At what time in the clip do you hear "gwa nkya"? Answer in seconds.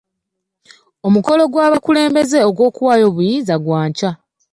3.63-4.11